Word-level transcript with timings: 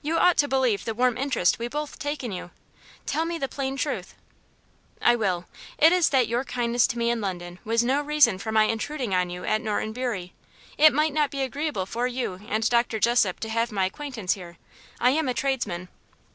"You 0.00 0.16
ought 0.16 0.38
to 0.38 0.48
believe 0.48 0.86
the 0.86 0.94
warm 0.94 1.18
interest 1.18 1.58
we 1.58 1.68
both 1.68 1.98
take 1.98 2.24
in 2.24 2.32
you. 2.32 2.52
Tell 3.04 3.26
me 3.26 3.36
the 3.36 3.48
plain 3.50 3.76
truth." 3.76 4.14
"I 5.02 5.14
will. 5.14 5.44
It 5.76 5.92
is 5.92 6.08
that 6.08 6.26
your 6.26 6.42
kindness 6.42 6.86
to 6.86 6.96
me 6.98 7.10
in 7.10 7.20
London 7.20 7.58
was 7.64 7.84
no 7.84 8.00
reason 8.00 8.38
for 8.38 8.50
my 8.50 8.64
intruding 8.64 9.14
on 9.14 9.28
you 9.28 9.44
at 9.44 9.60
Norton 9.60 9.92
Bury. 9.92 10.32
It 10.78 10.94
might 10.94 11.12
not 11.12 11.30
be 11.30 11.42
agreeable 11.42 11.84
for 11.84 12.06
you 12.06 12.40
and 12.48 12.66
Dr. 12.70 12.98
Jessop 12.98 13.40
to 13.40 13.50
have 13.50 13.70
my 13.70 13.84
acquaintance 13.84 14.32
here. 14.32 14.56
I 15.00 15.10
am 15.10 15.28
a 15.28 15.34
tradesman." 15.34 15.90